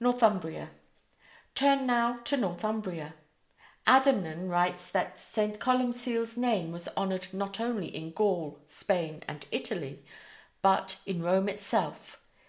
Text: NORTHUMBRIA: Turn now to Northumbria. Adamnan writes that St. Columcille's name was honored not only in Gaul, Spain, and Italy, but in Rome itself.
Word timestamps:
NORTHUMBRIA: 0.00 0.70
Turn 1.54 1.86
now 1.86 2.16
to 2.24 2.36
Northumbria. 2.36 3.14
Adamnan 3.86 4.48
writes 4.50 4.88
that 4.90 5.16
St. 5.16 5.60
Columcille's 5.60 6.36
name 6.36 6.72
was 6.72 6.88
honored 6.96 7.32
not 7.32 7.60
only 7.60 7.86
in 7.86 8.10
Gaul, 8.10 8.58
Spain, 8.66 9.22
and 9.28 9.46
Italy, 9.52 10.04
but 10.62 10.96
in 11.06 11.22
Rome 11.22 11.48
itself. 11.48 12.18